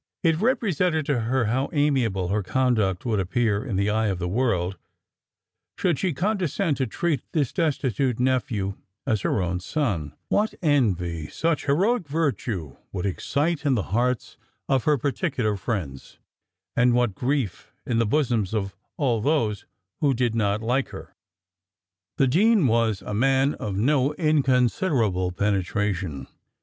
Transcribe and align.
It 0.23 0.37
represented 0.41 1.05
to 1.05 1.19
her 1.19 1.45
how 1.45 1.69
amiable 1.73 2.29
her 2.29 2.41
conduct 2.41 3.05
would 3.05 3.19
appear 3.19 3.63
in 3.63 3.75
the 3.75 3.91
eye 3.91 4.07
of 4.07 4.17
the 4.17 4.27
world 4.27 4.79
should 5.77 5.99
she 5.99 6.11
condescend 6.11 6.77
to 6.77 6.87
treat 6.87 7.21
this 7.33 7.53
destitute 7.53 8.19
nephew 8.19 8.73
as 9.05 9.21
her 9.21 9.43
own 9.43 9.59
son; 9.59 10.15
what 10.27 10.55
envy 10.63 11.27
such 11.27 11.65
heroic 11.67 12.07
virtue 12.07 12.77
would 12.91 13.05
excite 13.05 13.63
in 13.63 13.75
the 13.75 13.91
hearts 13.93 14.37
of 14.67 14.85
her 14.85 14.97
particular 14.97 15.55
friends, 15.55 16.17
and 16.75 16.95
what 16.95 17.13
grief 17.13 17.71
in 17.85 17.99
the 17.99 18.07
bosoms 18.07 18.55
of 18.55 18.75
all 18.97 19.21
those 19.21 19.67
who 19.99 20.15
did 20.15 20.33
not 20.33 20.63
like 20.63 20.89
her. 20.89 21.13
The 22.17 22.25
dean 22.25 22.65
was 22.65 23.03
a 23.03 23.13
man 23.13 23.53
of 23.53 23.77
no 23.77 24.15
inconsiderable 24.15 25.31
penetration. 25.31 26.25